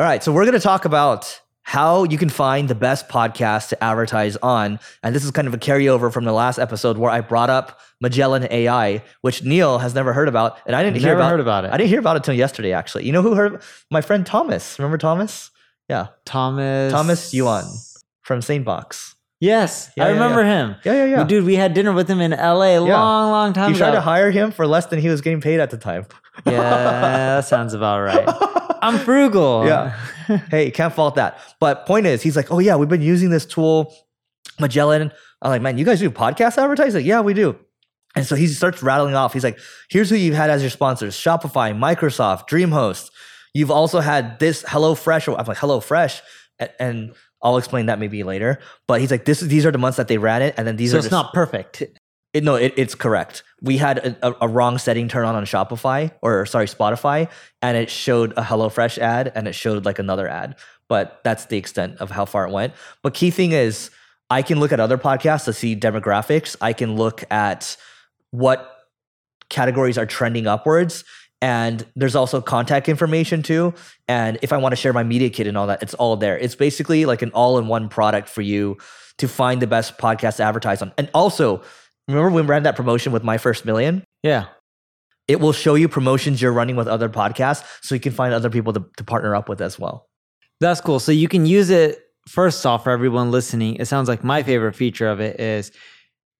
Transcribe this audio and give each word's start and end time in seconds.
All 0.00 0.06
right, 0.06 0.24
so 0.24 0.32
we're 0.32 0.46
going 0.46 0.54
to 0.54 0.60
talk 0.60 0.86
about 0.86 1.42
how 1.60 2.04
you 2.04 2.16
can 2.16 2.30
find 2.30 2.70
the 2.70 2.74
best 2.74 3.06
podcast 3.10 3.68
to 3.68 3.84
advertise 3.84 4.34
on. 4.38 4.80
And 5.02 5.14
this 5.14 5.26
is 5.26 5.30
kind 5.30 5.46
of 5.46 5.52
a 5.52 5.58
carryover 5.58 6.10
from 6.10 6.24
the 6.24 6.32
last 6.32 6.58
episode 6.58 6.96
where 6.96 7.10
I 7.10 7.20
brought 7.20 7.50
up 7.50 7.78
Magellan 8.00 8.48
AI, 8.50 9.04
which 9.20 9.44
Neil 9.44 9.76
has 9.76 9.94
never 9.94 10.14
heard 10.14 10.26
about. 10.26 10.56
And 10.64 10.74
I 10.74 10.82
didn't 10.82 11.00
hear 11.00 11.08
Never 11.08 11.20
about, 11.20 11.30
heard 11.32 11.40
about 11.40 11.64
it. 11.66 11.72
I 11.72 11.76
didn't 11.76 11.90
hear 11.90 11.98
about 11.98 12.16
it 12.16 12.20
until 12.20 12.32
yesterday, 12.32 12.72
actually. 12.72 13.04
You 13.04 13.12
know 13.12 13.20
who 13.20 13.34
heard? 13.34 13.60
My 13.90 14.00
friend 14.00 14.24
Thomas. 14.24 14.78
Remember 14.78 14.96
Thomas? 14.96 15.50
Yeah. 15.86 16.06
Thomas. 16.24 16.90
Thomas 16.94 17.34
Yuan 17.34 17.64
from 18.22 18.40
Sanebox. 18.40 19.16
Yes, 19.38 19.90
Yeah, 19.98 20.04
I 20.04 20.06
yeah, 20.06 20.12
remember 20.14 20.40
yeah. 20.40 20.48
him. 20.48 20.76
Yeah, 20.82 20.92
yeah, 20.94 21.04
yeah. 21.04 21.24
Dude, 21.24 21.44
we 21.44 21.56
had 21.56 21.74
dinner 21.74 21.92
with 21.92 22.08
him 22.08 22.22
in 22.22 22.30
LA 22.30 22.78
a 22.78 22.78
long, 22.78 23.30
long 23.30 23.52
time 23.52 23.66
ago. 23.66 23.72
He 23.74 23.78
tried 23.78 23.92
to 23.92 24.00
hire 24.00 24.30
him 24.30 24.50
for 24.50 24.66
less 24.66 24.86
than 24.86 24.98
he 24.98 25.10
was 25.10 25.20
getting 25.20 25.42
paid 25.42 25.60
at 25.60 25.68
the 25.68 25.76
time. 25.76 26.06
yeah, 26.46 26.56
that 26.56 27.44
sounds 27.44 27.74
about 27.74 28.00
right. 28.00 28.56
I'm 28.82 28.98
frugal. 28.98 29.66
Yeah. 29.66 29.96
hey, 30.50 30.70
can't 30.70 30.92
fault 30.94 31.14
that. 31.16 31.38
But 31.60 31.86
point 31.86 32.06
is, 32.06 32.22
he's 32.22 32.36
like, 32.36 32.50
oh 32.52 32.58
yeah, 32.58 32.76
we've 32.76 32.88
been 32.88 33.02
using 33.02 33.30
this 33.30 33.46
tool, 33.46 33.94
Magellan. 34.58 35.12
I'm 35.42 35.50
like, 35.50 35.62
man, 35.62 35.78
you 35.78 35.84
guys 35.84 36.00
do 36.00 36.10
podcast 36.10 36.58
advertising? 36.58 37.04
Yeah, 37.06 37.20
we 37.20 37.34
do. 37.34 37.56
And 38.16 38.26
so 38.26 38.34
he 38.34 38.46
starts 38.48 38.82
rattling 38.82 39.14
off. 39.14 39.32
He's 39.32 39.44
like, 39.44 39.58
here's 39.88 40.10
who 40.10 40.16
you've 40.16 40.34
had 40.34 40.50
as 40.50 40.62
your 40.62 40.70
sponsors: 40.70 41.14
Shopify, 41.14 41.72
Microsoft, 41.76 42.48
DreamHost. 42.48 43.10
You've 43.54 43.70
also 43.70 44.00
had 44.00 44.38
this 44.38 44.62
HelloFresh. 44.64 45.28
I'm 45.38 45.46
like, 45.46 45.58
HelloFresh, 45.58 46.20
and, 46.58 46.70
and 46.78 47.14
I'll 47.42 47.56
explain 47.56 47.86
that 47.86 47.98
maybe 47.98 48.22
later. 48.22 48.58
But 48.86 49.00
he's 49.00 49.10
like, 49.10 49.24
this 49.24 49.42
is 49.42 49.48
these 49.48 49.64
are 49.64 49.70
the 49.70 49.78
months 49.78 49.96
that 49.96 50.08
they 50.08 50.18
ran 50.18 50.42
it, 50.42 50.54
and 50.56 50.66
then 50.66 50.76
these 50.76 50.90
so 50.90 50.96
are 50.96 50.98
it's 51.00 51.08
the- 51.08 51.16
not 51.22 51.32
perfect. 51.32 51.82
It, 52.32 52.44
no, 52.44 52.54
it, 52.54 52.74
it's 52.76 52.94
correct. 52.94 53.42
We 53.60 53.76
had 53.76 53.98
a, 53.98 54.44
a, 54.44 54.48
wrong 54.48 54.78
setting 54.78 55.08
turn 55.08 55.24
on 55.24 55.34
on 55.34 55.44
Shopify 55.44 56.12
or 56.22 56.46
sorry 56.46 56.66
Spotify, 56.66 57.28
and 57.60 57.76
it 57.76 57.90
showed 57.90 58.32
a 58.32 58.42
HelloFresh 58.42 58.98
ad 58.98 59.32
and 59.34 59.48
it 59.48 59.54
showed 59.54 59.84
like 59.84 59.98
another 59.98 60.28
ad. 60.28 60.56
But 60.88 61.20
that's 61.24 61.46
the 61.46 61.56
extent 61.56 61.98
of 61.98 62.10
how 62.10 62.24
far 62.24 62.46
it 62.46 62.52
went. 62.52 62.72
But 63.02 63.14
key 63.14 63.30
thing 63.30 63.52
is, 63.52 63.90
I 64.28 64.42
can 64.42 64.60
look 64.60 64.72
at 64.72 64.78
other 64.78 64.98
podcasts 64.98 65.44
to 65.46 65.52
see 65.52 65.74
demographics. 65.74 66.56
I 66.60 66.72
can 66.72 66.96
look 66.96 67.24
at 67.32 67.76
what 68.30 68.76
categories 69.48 69.98
are 69.98 70.06
trending 70.06 70.46
upwards. 70.46 71.04
And 71.42 71.84
there's 71.96 72.14
also 72.14 72.40
contact 72.40 72.88
information 72.88 73.42
too. 73.42 73.74
And 74.06 74.38
if 74.42 74.52
I 74.52 74.58
want 74.58 74.72
to 74.72 74.76
share 74.76 74.92
my 74.92 75.02
media 75.02 75.30
kit 75.30 75.46
and 75.46 75.56
all 75.56 75.66
that, 75.66 75.82
it's 75.82 75.94
all 75.94 76.16
there. 76.16 76.38
It's 76.38 76.54
basically 76.54 77.06
like 77.06 77.22
an 77.22 77.30
all 77.32 77.58
in 77.58 77.66
one 77.66 77.88
product 77.88 78.28
for 78.28 78.42
you 78.42 78.76
to 79.18 79.26
find 79.26 79.60
the 79.60 79.66
best 79.66 79.98
podcast 79.98 80.36
to 80.36 80.44
advertise 80.44 80.82
on. 80.82 80.92
And 80.96 81.10
also, 81.12 81.62
remember 82.10 82.34
when 82.34 82.44
we 82.44 82.48
ran 82.48 82.62
that 82.64 82.76
promotion 82.76 83.12
with 83.12 83.24
My 83.24 83.38
First 83.38 83.64
Million? 83.64 84.04
Yeah. 84.22 84.46
It 85.28 85.40
will 85.40 85.52
show 85.52 85.74
you 85.74 85.88
promotions 85.88 86.42
you're 86.42 86.52
running 86.52 86.76
with 86.76 86.88
other 86.88 87.08
podcasts 87.08 87.64
so 87.82 87.94
you 87.94 88.00
can 88.00 88.12
find 88.12 88.34
other 88.34 88.50
people 88.50 88.72
to, 88.72 88.84
to 88.96 89.04
partner 89.04 89.34
up 89.34 89.48
with 89.48 89.60
as 89.60 89.78
well. 89.78 90.08
That's 90.60 90.80
cool. 90.80 91.00
So 91.00 91.12
you 91.12 91.28
can 91.28 91.46
use 91.46 91.70
it 91.70 91.98
first 92.28 92.64
off 92.66 92.84
for 92.84 92.90
everyone 92.90 93.30
listening. 93.30 93.76
It 93.76 93.86
sounds 93.86 94.08
like 94.08 94.24
my 94.24 94.42
favorite 94.42 94.74
feature 94.74 95.08
of 95.08 95.20
it 95.20 95.40
is 95.40 95.72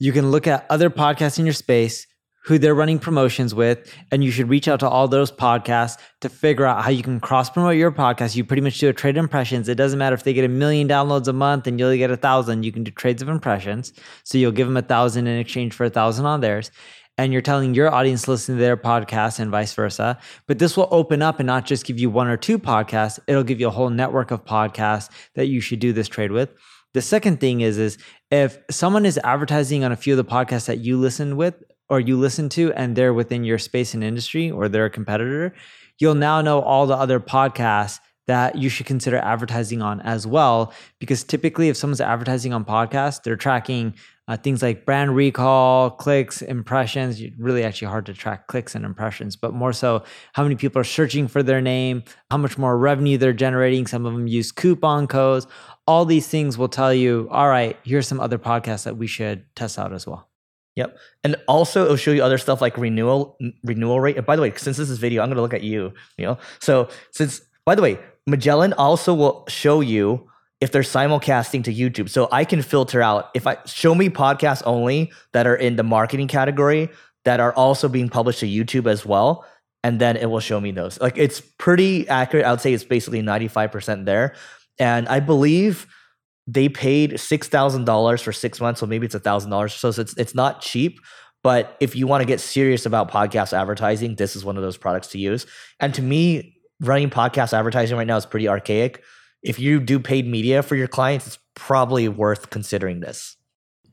you 0.00 0.12
can 0.12 0.30
look 0.30 0.46
at 0.46 0.66
other 0.70 0.90
podcasts 0.90 1.38
in 1.38 1.46
your 1.46 1.52
space, 1.52 2.06
who 2.48 2.58
they're 2.58 2.74
running 2.74 2.98
promotions 2.98 3.54
with, 3.54 3.94
and 4.10 4.24
you 4.24 4.30
should 4.30 4.48
reach 4.48 4.68
out 4.68 4.80
to 4.80 4.88
all 4.88 5.06
those 5.06 5.30
podcasts 5.30 5.98
to 6.22 6.30
figure 6.30 6.64
out 6.64 6.82
how 6.82 6.88
you 6.88 7.02
can 7.02 7.20
cross 7.20 7.50
promote 7.50 7.76
your 7.76 7.92
podcast. 7.92 8.34
You 8.34 8.42
pretty 8.42 8.62
much 8.62 8.78
do 8.78 8.88
a 8.88 8.92
trade 8.94 9.18
impressions. 9.18 9.68
It 9.68 9.74
doesn't 9.74 9.98
matter 9.98 10.14
if 10.14 10.22
they 10.22 10.32
get 10.32 10.46
a 10.46 10.48
million 10.48 10.88
downloads 10.88 11.28
a 11.28 11.34
month 11.34 11.66
and 11.66 11.78
you'll 11.78 11.94
get 11.94 12.10
a 12.10 12.16
thousand. 12.16 12.62
You 12.62 12.72
can 12.72 12.84
do 12.84 12.90
trades 12.90 13.20
of 13.20 13.28
impressions. 13.28 13.92
So 14.24 14.38
you'll 14.38 14.52
give 14.52 14.66
them 14.66 14.78
a 14.78 14.82
thousand 14.82 15.26
in 15.26 15.38
exchange 15.38 15.74
for 15.74 15.84
a 15.84 15.90
thousand 15.90 16.24
on 16.24 16.40
theirs. 16.40 16.70
And 17.18 17.34
you're 17.34 17.42
telling 17.42 17.74
your 17.74 17.92
audience 17.92 18.26
listen 18.26 18.54
to 18.54 18.60
their 18.62 18.78
podcast 18.78 19.40
and 19.40 19.50
vice 19.50 19.74
versa. 19.74 20.18
But 20.46 20.58
this 20.58 20.74
will 20.74 20.88
open 20.90 21.20
up 21.20 21.40
and 21.40 21.46
not 21.46 21.66
just 21.66 21.84
give 21.84 21.98
you 21.98 22.08
one 22.08 22.28
or 22.28 22.38
two 22.38 22.58
podcasts. 22.58 23.18
It'll 23.26 23.44
give 23.44 23.60
you 23.60 23.68
a 23.68 23.72
whole 23.72 23.90
network 23.90 24.30
of 24.30 24.46
podcasts 24.46 25.10
that 25.34 25.48
you 25.48 25.60
should 25.60 25.80
do 25.80 25.92
this 25.92 26.08
trade 26.08 26.32
with. 26.32 26.48
The 26.94 27.02
second 27.02 27.40
thing 27.40 27.60
is, 27.60 27.76
is 27.76 27.98
if 28.30 28.56
someone 28.70 29.04
is 29.04 29.20
advertising 29.22 29.84
on 29.84 29.92
a 29.92 29.96
few 29.96 30.14
of 30.14 30.16
the 30.16 30.24
podcasts 30.24 30.64
that 30.64 30.78
you 30.78 30.96
listen 30.96 31.36
with 31.36 31.62
or 31.88 32.00
you 32.00 32.18
listen 32.18 32.48
to, 32.50 32.72
and 32.74 32.96
they're 32.96 33.14
within 33.14 33.44
your 33.44 33.58
space 33.58 33.94
and 33.94 34.04
industry 34.04 34.50
or 34.50 34.68
they're 34.68 34.86
a 34.86 34.90
competitor, 34.90 35.54
you'll 35.98 36.14
now 36.14 36.40
know 36.40 36.60
all 36.60 36.86
the 36.86 36.96
other 36.96 37.20
podcasts 37.20 38.00
that 38.28 38.56
you 38.56 38.68
should 38.68 38.84
consider 38.84 39.16
advertising 39.16 39.80
on 39.80 40.00
as 40.02 40.26
well. 40.26 40.72
Because 41.00 41.24
typically, 41.24 41.70
if 41.70 41.76
someone's 41.76 42.00
advertising 42.00 42.52
on 42.52 42.64
podcasts, 42.64 43.22
they're 43.22 43.36
tracking 43.36 43.94
uh, 44.28 44.36
things 44.36 44.62
like 44.62 44.84
brand 44.84 45.16
recall, 45.16 45.90
clicks, 45.90 46.42
impressions. 46.42 47.22
Really, 47.38 47.64
actually 47.64 47.88
hard 47.88 48.04
to 48.06 48.12
track 48.12 48.46
clicks 48.46 48.74
and 48.74 48.84
impressions, 48.84 49.34
but 49.34 49.54
more 49.54 49.72
so 49.72 50.04
how 50.34 50.42
many 50.42 50.54
people 50.54 50.78
are 50.78 50.84
searching 50.84 51.26
for 51.26 51.42
their 51.42 51.62
name, 51.62 52.04
how 52.30 52.36
much 52.36 52.58
more 52.58 52.76
revenue 52.76 53.16
they're 53.16 53.32
generating. 53.32 53.86
Some 53.86 54.04
of 54.04 54.12
them 54.12 54.28
use 54.28 54.52
coupon 54.52 55.06
codes. 55.06 55.46
All 55.86 56.04
these 56.04 56.28
things 56.28 56.58
will 56.58 56.68
tell 56.68 56.92
you, 56.92 57.28
all 57.30 57.48
right, 57.48 57.78
here's 57.82 58.06
some 58.06 58.20
other 58.20 58.38
podcasts 58.38 58.84
that 58.84 58.98
we 58.98 59.06
should 59.06 59.46
test 59.56 59.78
out 59.78 59.94
as 59.94 60.06
well. 60.06 60.27
Yep. 60.78 60.96
And 61.24 61.34
also 61.48 61.84
it'll 61.84 61.96
show 61.96 62.12
you 62.12 62.22
other 62.22 62.38
stuff 62.38 62.60
like 62.60 62.78
renewal 62.78 63.36
renewal 63.64 64.00
rate. 64.00 64.16
And 64.16 64.24
by 64.24 64.36
the 64.36 64.42
way, 64.42 64.52
since 64.54 64.76
this 64.76 64.88
is 64.88 64.98
video, 64.98 65.22
I'm 65.22 65.28
gonna 65.28 65.42
look 65.42 65.52
at 65.52 65.64
you, 65.64 65.92
you 66.16 66.24
know. 66.24 66.38
So 66.60 66.88
since 67.10 67.40
by 67.66 67.74
the 67.74 67.82
way, 67.82 67.98
Magellan 68.28 68.72
also 68.74 69.12
will 69.12 69.44
show 69.48 69.80
you 69.80 70.30
if 70.60 70.70
they're 70.70 70.82
simulcasting 70.82 71.64
to 71.64 71.74
YouTube. 71.74 72.08
So 72.08 72.28
I 72.30 72.44
can 72.44 72.62
filter 72.62 73.02
out 73.02 73.30
if 73.34 73.44
I 73.48 73.56
show 73.66 73.92
me 73.92 74.08
podcasts 74.08 74.62
only 74.66 75.10
that 75.32 75.48
are 75.48 75.56
in 75.56 75.74
the 75.74 75.82
marketing 75.82 76.28
category 76.28 76.90
that 77.24 77.40
are 77.40 77.52
also 77.54 77.88
being 77.88 78.08
published 78.08 78.38
to 78.40 78.46
YouTube 78.46 78.88
as 78.88 79.04
well. 79.04 79.44
And 79.82 80.00
then 80.00 80.16
it 80.16 80.26
will 80.30 80.40
show 80.40 80.60
me 80.60 80.70
those. 80.70 81.00
Like 81.00 81.18
it's 81.18 81.40
pretty 81.40 82.08
accurate. 82.08 82.46
I 82.46 82.52
would 82.52 82.60
say 82.60 82.72
it's 82.72 82.84
basically 82.84 83.20
95% 83.20 84.04
there. 84.04 84.36
And 84.78 85.08
I 85.08 85.18
believe 85.18 85.88
they 86.48 86.68
paid 86.70 87.20
six 87.20 87.46
thousand 87.46 87.84
dollars 87.84 88.22
for 88.22 88.32
six 88.32 88.58
months, 88.58 88.80
so 88.80 88.86
maybe 88.86 89.04
it's 89.04 89.14
a 89.14 89.20
thousand 89.20 89.50
dollars. 89.50 89.74
So 89.74 89.90
it's 89.90 90.16
it's 90.16 90.34
not 90.34 90.62
cheap. 90.62 90.98
But 91.44 91.76
if 91.78 91.94
you 91.94 92.06
want 92.06 92.22
to 92.22 92.26
get 92.26 92.40
serious 92.40 92.86
about 92.86 93.10
podcast 93.10 93.52
advertising, 93.52 94.16
this 94.16 94.34
is 94.34 94.44
one 94.44 94.56
of 94.56 94.62
those 94.62 94.76
products 94.76 95.08
to 95.08 95.18
use. 95.18 95.46
And 95.78 95.94
to 95.94 96.02
me, 96.02 96.56
running 96.80 97.10
podcast 97.10 97.52
advertising 97.52 97.96
right 97.96 98.06
now 98.06 98.16
is 98.16 98.26
pretty 98.26 98.48
archaic. 98.48 99.04
If 99.42 99.60
you 99.60 99.78
do 99.78 100.00
paid 100.00 100.26
media 100.26 100.62
for 100.62 100.74
your 100.74 100.88
clients, 100.88 101.26
it's 101.26 101.38
probably 101.54 102.08
worth 102.08 102.50
considering 102.50 103.00
this. 103.00 103.36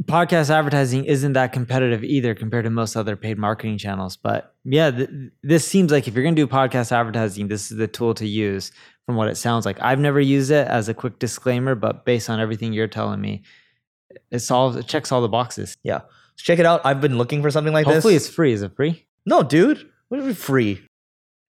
Podcast 0.03 0.49
advertising 0.49 1.05
isn't 1.05 1.33
that 1.33 1.53
competitive 1.53 2.03
either 2.03 2.35
compared 2.35 2.65
to 2.65 2.69
most 2.69 2.95
other 2.95 3.15
paid 3.15 3.37
marketing 3.37 3.77
channels. 3.77 4.17
But 4.17 4.53
yeah, 4.63 4.91
th- 4.91 5.09
this 5.41 5.67
seems 5.67 5.91
like 5.91 6.07
if 6.07 6.13
you're 6.13 6.23
going 6.23 6.35
to 6.35 6.45
do 6.45 6.51
podcast 6.51 6.91
advertising, 6.91 7.47
this 7.47 7.71
is 7.71 7.77
the 7.77 7.87
tool 7.87 8.13
to 8.15 8.27
use 8.27 8.71
from 9.05 9.15
what 9.15 9.27
it 9.27 9.37
sounds 9.37 9.65
like. 9.65 9.81
I've 9.81 9.99
never 9.99 10.19
used 10.19 10.51
it 10.51 10.67
as 10.67 10.89
a 10.89 10.93
quick 10.93 11.19
disclaimer, 11.19 11.75
but 11.75 12.05
based 12.05 12.29
on 12.29 12.39
everything 12.39 12.73
you're 12.73 12.87
telling 12.87 13.21
me, 13.21 13.43
it 14.31 14.39
solves, 14.39 14.75
it 14.75 14.87
checks 14.87 15.11
all 15.11 15.21
the 15.21 15.29
boxes. 15.29 15.77
Yeah. 15.83 16.01
Check 16.37 16.59
it 16.59 16.65
out. 16.65 16.81
I've 16.83 17.01
been 17.01 17.17
looking 17.17 17.41
for 17.41 17.49
something 17.49 17.73
like 17.73 17.85
Hopefully 17.85 17.95
this. 17.95 18.03
Hopefully 18.03 18.15
it's 18.15 18.29
free. 18.29 18.53
Is 18.53 18.61
it 18.61 18.75
free? 18.75 19.05
No, 19.25 19.41
dude. 19.43 19.89
What 20.09 20.19
is 20.19 20.27
it 20.27 20.37
free? 20.37 20.81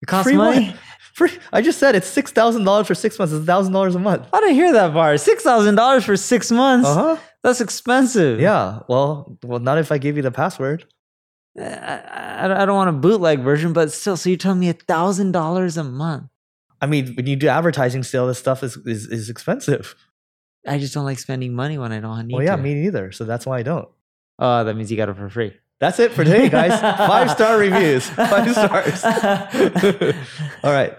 It 0.01 0.05
costs 0.05 0.29
Free 0.29 0.37
money? 0.37 0.67
what? 0.67 0.79
Free. 1.15 1.31
I 1.53 1.61
just 1.61 1.79
said 1.79 1.95
it's 1.95 2.07
six 2.07 2.31
thousand 2.31 2.65
dollars 2.65 2.87
for 2.87 2.93
six 2.93 3.17
months. 3.17 3.33
It's 3.33 3.45
thousand 3.45 3.71
dollars 3.71 3.95
a 3.95 3.99
month. 3.99 4.27
I 4.33 4.41
didn't 4.41 4.55
hear 4.55 4.73
that 4.73 4.91
part. 4.91 5.17
$6,000 5.17 6.03
for 6.03 6.17
six 6.17 6.51
months? 6.51 6.89
Uh 6.89 6.93
huh. 6.93 7.17
That's 7.41 7.61
expensive. 7.61 8.41
Yeah. 8.41 8.79
Well, 8.89 9.37
well, 9.41 9.59
not 9.59 9.77
if 9.77 9.93
I 9.93 9.97
give 9.97 10.17
you 10.17 10.23
the 10.23 10.31
password. 10.31 10.85
I, 11.57 11.63
I, 11.63 12.63
I 12.63 12.65
don't 12.65 12.75
want 12.75 12.89
a 12.89 12.93
bootleg 12.93 13.39
version, 13.39 13.71
but 13.71 13.93
still, 13.93 14.17
so 14.17 14.29
you're 14.29 14.37
telling 14.37 14.59
me 14.59 14.67
a 14.67 14.73
$1,000 14.73 15.77
a 15.77 15.83
month. 15.85 16.29
I 16.81 16.85
mean, 16.87 17.15
when 17.15 17.27
you 17.27 17.37
do 17.37 17.47
advertising, 17.47 18.03
still 18.03 18.27
this 18.27 18.37
stuff 18.37 18.61
is 18.61 18.75
is, 18.85 19.07
is 19.07 19.29
expensive. 19.29 19.95
I 20.67 20.79
just 20.79 20.93
don't 20.93 21.05
like 21.05 21.19
spending 21.19 21.53
money 21.53 21.77
when 21.77 21.93
I 21.93 22.01
don't 22.01 22.27
need 22.27 22.33
to. 22.33 22.37
Well, 22.37 22.45
yeah, 22.45 22.57
to. 22.57 22.61
me 22.61 22.73
neither. 22.73 23.13
So 23.13 23.23
that's 23.23 23.45
why 23.45 23.59
I 23.59 23.63
don't. 23.63 23.87
Oh, 24.37 24.65
that 24.65 24.75
means 24.75 24.91
you 24.91 24.97
got 24.97 25.07
it 25.07 25.15
for 25.15 25.29
free. 25.29 25.53
That's 25.79 25.99
it 25.99 26.11
for 26.11 26.23
today, 26.23 26.49
guys. 26.49 26.79
Five 26.97 27.31
star 27.31 27.57
reviews. 27.57 28.09
Five 28.09 28.51
stars. 28.51 29.03
All 30.63 30.71
right. 30.71 30.97